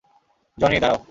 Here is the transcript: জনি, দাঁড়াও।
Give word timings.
জনি, 0.57 0.77
দাঁড়াও। 0.79 0.99